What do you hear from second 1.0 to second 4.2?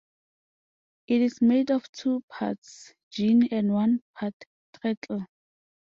It is made of two parts gin and one